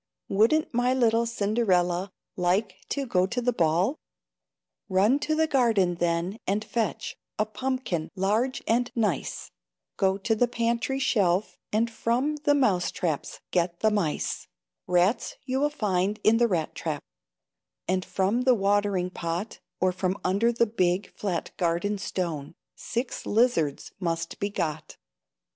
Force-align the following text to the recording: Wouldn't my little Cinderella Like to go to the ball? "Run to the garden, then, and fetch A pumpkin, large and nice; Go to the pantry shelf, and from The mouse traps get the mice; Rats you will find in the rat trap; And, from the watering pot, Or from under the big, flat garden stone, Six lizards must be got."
Wouldn't 0.29 0.73
my 0.73 0.95
little 0.95 1.27
Cinderella 1.27 2.11
Like 2.35 2.77
to 2.89 3.05
go 3.05 3.27
to 3.27 3.39
the 3.39 3.53
ball? 3.53 3.99
"Run 4.89 5.19
to 5.19 5.35
the 5.35 5.45
garden, 5.45 5.93
then, 5.97 6.39
and 6.47 6.65
fetch 6.65 7.15
A 7.37 7.45
pumpkin, 7.45 8.09
large 8.15 8.63
and 8.67 8.89
nice; 8.95 9.51
Go 9.97 10.17
to 10.17 10.33
the 10.33 10.47
pantry 10.47 10.97
shelf, 10.97 11.59
and 11.71 11.87
from 11.87 12.37
The 12.37 12.55
mouse 12.55 12.89
traps 12.89 13.41
get 13.51 13.81
the 13.81 13.91
mice; 13.91 14.47
Rats 14.87 15.35
you 15.45 15.59
will 15.59 15.69
find 15.69 16.19
in 16.23 16.37
the 16.37 16.47
rat 16.47 16.73
trap; 16.73 17.03
And, 17.87 18.03
from 18.03 18.41
the 18.41 18.55
watering 18.55 19.11
pot, 19.11 19.59
Or 19.79 19.91
from 19.91 20.17
under 20.23 20.51
the 20.51 20.65
big, 20.65 21.13
flat 21.15 21.51
garden 21.57 21.99
stone, 21.99 22.55
Six 22.75 23.27
lizards 23.27 23.91
must 23.99 24.39
be 24.39 24.49
got." 24.49 24.97